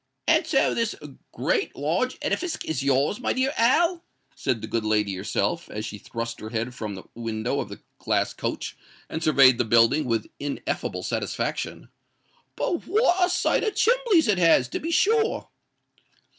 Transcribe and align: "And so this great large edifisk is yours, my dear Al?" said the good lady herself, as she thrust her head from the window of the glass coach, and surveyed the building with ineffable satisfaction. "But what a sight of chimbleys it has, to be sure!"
"And 0.27 0.47
so 0.47 0.73
this 0.73 0.95
great 1.31 1.75
large 1.75 2.17
edifisk 2.23 2.65
is 2.65 2.81
yours, 2.81 3.19
my 3.19 3.33
dear 3.33 3.53
Al?" 3.55 4.03
said 4.35 4.63
the 4.63 4.67
good 4.67 4.83
lady 4.83 5.13
herself, 5.13 5.69
as 5.69 5.85
she 5.85 5.99
thrust 5.99 6.39
her 6.39 6.49
head 6.49 6.73
from 6.73 6.95
the 6.95 7.03
window 7.13 7.59
of 7.59 7.69
the 7.69 7.81
glass 7.99 8.33
coach, 8.33 8.75
and 9.09 9.23
surveyed 9.23 9.59
the 9.59 9.63
building 9.63 10.05
with 10.05 10.27
ineffable 10.39 11.03
satisfaction. 11.03 11.89
"But 12.55 12.87
what 12.87 13.23
a 13.27 13.29
sight 13.29 13.63
of 13.63 13.75
chimbleys 13.75 14.27
it 14.27 14.39
has, 14.39 14.67
to 14.69 14.79
be 14.79 14.89
sure!" 14.89 15.49